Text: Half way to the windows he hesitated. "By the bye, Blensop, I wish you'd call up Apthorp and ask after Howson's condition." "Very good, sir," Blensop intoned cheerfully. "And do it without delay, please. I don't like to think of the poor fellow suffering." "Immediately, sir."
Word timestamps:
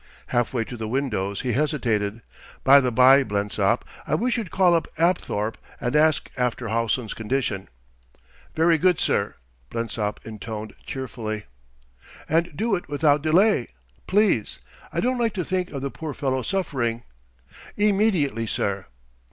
Half 0.33 0.51
way 0.51 0.63
to 0.63 0.75
the 0.77 0.87
windows 0.87 1.41
he 1.41 1.53
hesitated. 1.53 2.23
"By 2.63 2.79
the 2.81 2.91
bye, 2.91 3.23
Blensop, 3.23 3.85
I 4.07 4.15
wish 4.15 4.35
you'd 4.35 4.49
call 4.49 4.73
up 4.73 4.87
Apthorp 4.97 5.59
and 5.79 5.95
ask 5.95 6.27
after 6.35 6.69
Howson's 6.69 7.13
condition." 7.13 7.69
"Very 8.55 8.79
good, 8.79 8.99
sir," 8.99 9.35
Blensop 9.69 10.19
intoned 10.25 10.73
cheerfully. 10.87 11.43
"And 12.27 12.57
do 12.57 12.73
it 12.73 12.89
without 12.89 13.21
delay, 13.21 13.67
please. 14.07 14.57
I 14.91 15.01
don't 15.01 15.19
like 15.19 15.35
to 15.35 15.45
think 15.45 15.69
of 15.69 15.83
the 15.83 15.91
poor 15.91 16.15
fellow 16.15 16.41
suffering." 16.41 17.03
"Immediately, 17.77 18.47
sir." 18.47 18.87